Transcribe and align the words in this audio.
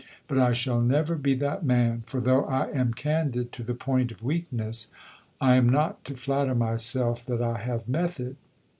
But 0.27 0.39
I 0.39 0.51
shall 0.51 0.81
never 0.81 1.13
be 1.13 1.35
that 1.35 1.63
man, 1.63 2.01
for 2.07 2.19
though 2.19 2.45
I 2.45 2.71
am 2.71 2.91
candid 2.91 3.51
to 3.51 3.61
the 3.61 3.75
point 3.75 4.11
of 4.11 4.23
weakness, 4.23 4.87
I 5.39 5.53
am 5.57 5.69
not 5.69 6.03
to 6.05 6.15
flatter 6.15 6.55
myself 6.55 7.23
that 7.27 7.39
I 7.43 7.59
have 7.59 7.87
method. 7.87 8.35